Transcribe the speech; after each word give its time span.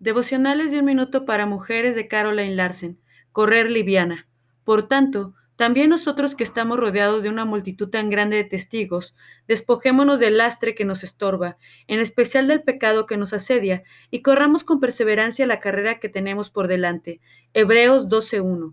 Devocionales 0.00 0.70
de 0.70 0.78
un 0.78 0.86
minuto 0.86 1.26
para 1.26 1.44
mujeres 1.44 1.94
de 1.94 2.08
Caroline 2.08 2.54
Larsen. 2.54 2.98
Correr 3.32 3.70
liviana. 3.70 4.26
Por 4.64 4.88
tanto, 4.88 5.34
también 5.56 5.90
nosotros 5.90 6.34
que 6.34 6.42
estamos 6.42 6.80
rodeados 6.80 7.22
de 7.22 7.28
una 7.28 7.44
multitud 7.44 7.90
tan 7.90 8.08
grande 8.08 8.38
de 8.38 8.44
testigos, 8.44 9.14
despojémonos 9.46 10.18
del 10.18 10.38
lastre 10.38 10.74
que 10.74 10.86
nos 10.86 11.04
estorba, 11.04 11.58
en 11.86 12.00
especial 12.00 12.46
del 12.48 12.62
pecado 12.62 13.04
que 13.04 13.18
nos 13.18 13.34
asedia, 13.34 13.82
y 14.10 14.22
corramos 14.22 14.64
con 14.64 14.80
perseverancia 14.80 15.46
la 15.46 15.60
carrera 15.60 16.00
que 16.00 16.08
tenemos 16.08 16.50
por 16.50 16.66
delante. 16.66 17.20
Hebreos 17.52 18.08
12.1. 18.08 18.72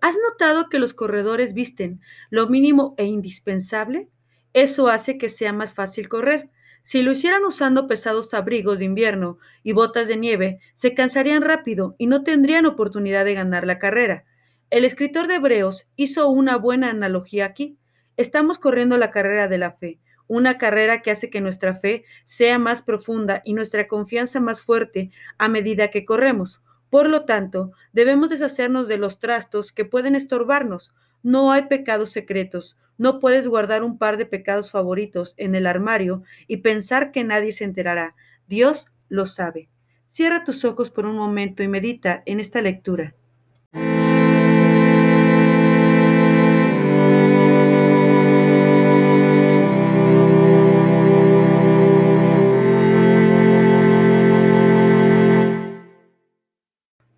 ¿Has 0.00 0.14
notado 0.30 0.68
que 0.68 0.78
los 0.78 0.94
corredores 0.94 1.52
visten 1.52 2.00
lo 2.30 2.48
mínimo 2.48 2.94
e 2.96 3.06
indispensable? 3.06 4.08
Eso 4.52 4.86
hace 4.86 5.18
que 5.18 5.30
sea 5.30 5.52
más 5.52 5.74
fácil 5.74 6.08
correr. 6.08 6.48
Si 6.82 7.02
lo 7.02 7.12
hicieran 7.12 7.44
usando 7.44 7.86
pesados 7.86 8.32
abrigos 8.34 8.78
de 8.78 8.86
invierno 8.86 9.38
y 9.62 9.72
botas 9.72 10.08
de 10.08 10.16
nieve, 10.16 10.60
se 10.74 10.94
cansarían 10.94 11.42
rápido 11.42 11.94
y 11.98 12.06
no 12.06 12.24
tendrían 12.24 12.66
oportunidad 12.66 13.24
de 13.24 13.34
ganar 13.34 13.66
la 13.66 13.78
carrera. 13.78 14.24
El 14.70 14.84
escritor 14.84 15.26
de 15.26 15.36
Hebreos 15.36 15.86
hizo 15.96 16.28
una 16.28 16.56
buena 16.56 16.90
analogía 16.90 17.44
aquí. 17.44 17.76
Estamos 18.16 18.58
corriendo 18.58 18.98
la 18.98 19.10
carrera 19.10 19.48
de 19.48 19.58
la 19.58 19.72
fe, 19.72 19.98
una 20.28 20.58
carrera 20.58 21.02
que 21.02 21.10
hace 21.10 21.28
que 21.28 21.40
nuestra 21.40 21.74
fe 21.74 22.04
sea 22.24 22.58
más 22.58 22.82
profunda 22.82 23.42
y 23.44 23.52
nuestra 23.52 23.88
confianza 23.88 24.38
más 24.38 24.62
fuerte 24.62 25.10
a 25.38 25.48
medida 25.48 25.90
que 25.90 26.04
corremos. 26.04 26.62
Por 26.88 27.08
lo 27.08 27.24
tanto, 27.24 27.72
debemos 27.92 28.30
deshacernos 28.30 28.88
de 28.88 28.98
los 28.98 29.18
trastos 29.18 29.72
que 29.72 29.84
pueden 29.84 30.14
estorbarnos. 30.14 30.92
No 31.22 31.52
hay 31.52 31.66
pecados 31.66 32.12
secretos, 32.12 32.76
no 32.96 33.20
puedes 33.20 33.46
guardar 33.46 33.82
un 33.82 33.98
par 33.98 34.16
de 34.16 34.26
pecados 34.26 34.70
favoritos 34.70 35.34
en 35.36 35.54
el 35.54 35.66
armario 35.66 36.22
y 36.46 36.58
pensar 36.58 37.12
que 37.12 37.24
nadie 37.24 37.52
se 37.52 37.64
enterará. 37.64 38.14
Dios 38.46 38.88
lo 39.08 39.26
sabe. 39.26 39.68
Cierra 40.08 40.44
tus 40.44 40.64
ojos 40.64 40.90
por 40.90 41.06
un 41.06 41.16
momento 41.16 41.62
y 41.62 41.68
medita 41.68 42.22
en 42.26 42.40
esta 42.40 42.60
lectura. 42.60 43.14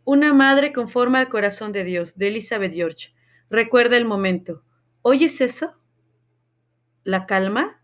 Una 0.05 0.33
madre 0.34 0.73
conforma 0.73 1.20
al 1.20 1.28
corazón 1.28 1.73
de 1.73 1.84
Dios, 1.84 2.17
de 2.19 2.28
Elizabeth 2.28 2.75
George. 2.75 3.12
Recuerda 3.53 3.98
el 3.98 4.06
momento. 4.06 4.62
¿Oyes 5.03 5.42
eso? 5.42 5.75
¿La 7.05 7.27
calma? 7.27 7.83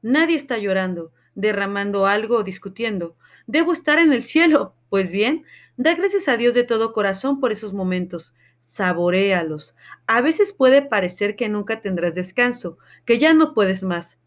Nadie 0.00 0.36
está 0.36 0.58
llorando, 0.58 1.10
derramando 1.34 2.06
algo 2.06 2.36
o 2.36 2.42
discutiendo. 2.44 3.16
Debo 3.48 3.72
estar 3.72 3.98
en 3.98 4.12
el 4.12 4.22
cielo. 4.22 4.76
Pues 4.88 5.10
bien, 5.10 5.44
da 5.76 5.96
gracias 5.96 6.28
a 6.28 6.36
Dios 6.36 6.54
de 6.54 6.62
todo 6.62 6.92
corazón 6.92 7.40
por 7.40 7.50
esos 7.50 7.72
momentos. 7.72 8.32
Saboréalos. 8.60 9.74
A 10.06 10.20
veces 10.20 10.52
puede 10.52 10.82
parecer 10.82 11.34
que 11.34 11.48
nunca 11.48 11.80
tendrás 11.80 12.14
descanso, 12.14 12.78
que 13.04 13.18
ya 13.18 13.34
no 13.34 13.54
puedes 13.54 13.82
más. 13.82 14.20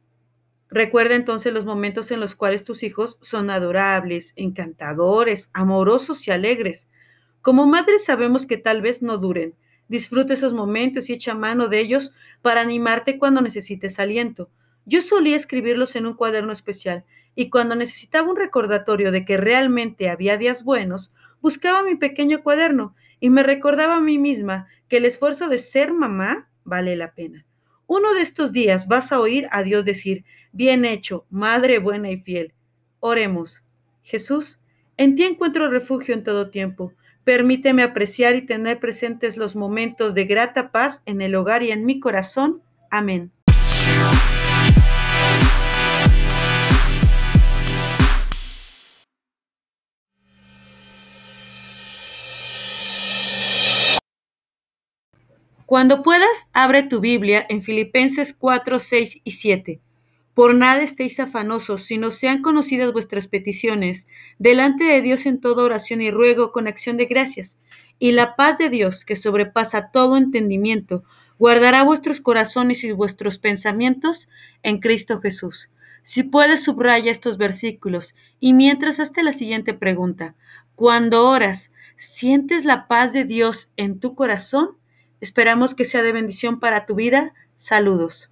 Recuerda 0.70 1.16
entonces 1.16 1.54
los 1.54 1.64
momentos 1.64 2.12
en 2.12 2.20
los 2.20 2.36
cuales 2.36 2.66
tus 2.66 2.84
hijos 2.84 3.18
son 3.22 3.50
adorables, 3.50 4.34
encantadores, 4.36 5.50
amorosos 5.54 6.28
y 6.28 6.32
alegres. 6.32 6.90
Como 7.42 7.66
madres 7.66 8.04
sabemos 8.04 8.46
que 8.46 8.58
tal 8.58 8.82
vez 8.82 9.02
no 9.02 9.20
duren, 9.20 9.56
Disfruta 9.90 10.36
esos 10.36 10.54
momentos 10.54 11.10
y 11.10 11.14
echa 11.14 11.34
mano 11.34 11.68
de 11.68 11.82
ellos 11.82 12.14
para 12.42 12.62
animarte 12.62 13.18
cuando 13.18 13.42
necesites 13.42 14.00
aliento. 14.00 14.50
Yo 14.86 15.02
solía 15.02 15.36
escribirlos 15.36 15.96
en 15.96 16.06
un 16.06 16.14
cuaderno 16.14 16.54
especial 16.54 17.04
y 17.36 17.50
cuando 17.50 17.76
necesitaba 17.76 18.30
un 18.30 18.38
recordatorio 18.38 19.12
de 19.12 19.26
que 19.26 19.38
realmente 19.38 20.10
había 20.10 20.38
días 20.38 20.64
buenos, 20.64 21.12
buscaba 21.42 21.84
mi 21.84 21.96
pequeño 21.96 22.44
cuaderno 22.44 22.96
y 23.20 23.30
me 23.30 23.44
recordaba 23.44 23.96
a 23.98 24.02
mí 24.02 24.18
misma 24.18 24.68
que 24.88 24.98
el 24.98 25.06
esfuerzo 25.06 25.50
de 25.50 25.58
ser 25.58 25.92
mamá 25.92 26.48
vale 26.64 26.96
la 26.96 27.14
pena. 27.14 27.46
Uno 27.88 28.14
de 28.14 28.22
estos 28.22 28.52
días 28.52 28.88
vas 28.88 29.12
a 29.12 29.20
oír 29.20 29.48
a 29.52 29.64
Dios 29.64 29.84
decir, 29.86 30.24
bien 30.52 30.86
hecho, 30.86 31.26
madre 31.32 31.80
buena 31.80 32.12
y 32.12 32.18
fiel. 32.18 32.54
Oremos. 33.00 33.64
Jesús, 34.04 34.60
en 34.98 35.16
ti 35.16 35.24
encuentro 35.24 35.70
refugio 35.70 36.14
en 36.14 36.24
todo 36.24 36.52
tiempo. 36.52 36.94
Permíteme 37.24 37.84
apreciar 37.84 38.36
y 38.36 38.46
tener 38.46 38.80
presentes 38.80 39.38
los 39.38 39.56
momentos 39.56 40.14
de 40.14 40.26
grata 40.26 40.72
paz 40.72 41.04
en 41.06 41.22
el 41.22 41.36
hogar 41.36 41.64
y 41.64 41.72
en 41.72 41.86
mi 41.86 42.00
corazón. 42.00 42.62
Amén. 42.90 43.32
Cuando 55.70 56.02
puedas, 56.02 56.50
abre 56.52 56.82
tu 56.82 57.00
Biblia 57.00 57.46
en 57.48 57.62
Filipenses 57.62 58.34
4, 58.34 58.80
6 58.80 59.22
y 59.24 59.32
7. 59.32 59.82
Por 60.34 60.56
nada 60.56 60.82
estéis 60.82 61.20
afanosos, 61.20 61.84
sino 61.84 62.12
sean 62.12 62.42
conocidas 62.42 62.94
vuestras 62.94 63.28
peticiones 63.28 64.08
delante 64.38 64.86
de 64.86 65.02
Dios 65.02 65.26
en 65.26 65.42
toda 65.42 65.64
oración 65.64 66.02
y 66.02 66.12
ruego 66.12 66.52
con 66.52 66.68
acción 66.68 66.98
de 66.98 67.06
gracias. 67.06 67.58
Y 68.00 68.14
la 68.14 68.36
paz 68.36 68.58
de 68.58 68.70
Dios, 68.70 69.04
que 69.04 69.16
sobrepasa 69.16 69.92
todo 69.92 70.16
entendimiento, 70.16 71.04
guardará 71.38 71.84
vuestros 71.84 72.22
corazones 72.22 72.84
y 72.84 72.92
vuestros 72.92 73.38
pensamientos 73.38 74.30
en 74.64 74.80
Cristo 74.80 75.20
Jesús. 75.20 75.70
Si 76.04 76.24
puedes, 76.24 76.64
subraya 76.64 77.12
estos 77.12 77.38
versículos 77.38 78.16
y 78.40 78.54
mientras 78.54 79.00
hazte 79.00 79.24
la 79.24 79.34
siguiente 79.34 79.74
pregunta. 79.74 80.36
Cuando 80.76 81.28
oras, 81.28 81.72
¿sientes 81.98 82.66
la 82.66 82.88
paz 82.88 83.14
de 83.14 83.26
Dios 83.26 83.72
en 83.78 84.00
tu 84.00 84.16
corazón? 84.16 84.78
Esperamos 85.22 85.76
que 85.76 85.86
sea 85.86 86.02
de 86.02 86.14
bendición 86.14 86.60
para 86.60 86.86
tu 86.86 86.96
vida. 86.96 87.34
Saludos. 87.58 88.32